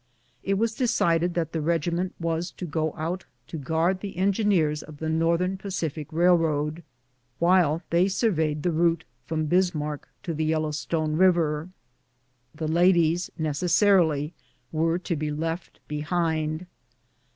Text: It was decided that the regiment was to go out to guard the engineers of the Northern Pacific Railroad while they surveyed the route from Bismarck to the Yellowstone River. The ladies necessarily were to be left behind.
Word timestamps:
It 0.41 0.55
was 0.55 0.73
decided 0.73 1.35
that 1.35 1.51
the 1.51 1.61
regiment 1.61 2.15
was 2.19 2.49
to 2.53 2.65
go 2.65 2.91
out 2.97 3.25
to 3.45 3.55
guard 3.59 3.99
the 3.99 4.17
engineers 4.17 4.81
of 4.81 4.97
the 4.97 5.09
Northern 5.09 5.57
Pacific 5.59 6.11
Railroad 6.11 6.81
while 7.37 7.83
they 7.91 8.07
surveyed 8.07 8.63
the 8.63 8.71
route 8.71 9.03
from 9.27 9.45
Bismarck 9.45 10.07
to 10.23 10.33
the 10.33 10.45
Yellowstone 10.45 11.17
River. 11.17 11.69
The 12.55 12.67
ladies 12.67 13.29
necessarily 13.37 14.33
were 14.71 14.97
to 14.97 15.15
be 15.15 15.29
left 15.29 15.79
behind. 15.87 16.65